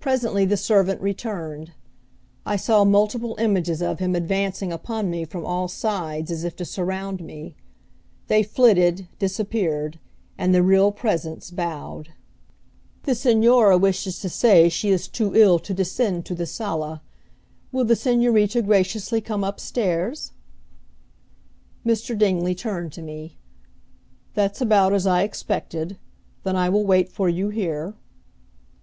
[0.00, 1.72] Presently the servant returned.
[2.44, 6.66] I saw multiple images of him advancing upon me from all sides as if to
[6.66, 7.54] surround me.
[8.26, 9.98] They flitted, disappeared,
[10.36, 12.10] and the real presence bowed.
[13.04, 17.00] "The Señora wishes to say she is too ill to descend to the sala.
[17.72, 20.32] Will the Señorita graciously come up stairs?"
[21.86, 22.12] Mr.
[22.18, 23.38] Dingley turned to me.
[24.34, 25.96] "That's about as I expected.
[26.42, 27.94] Then I will wait for you here."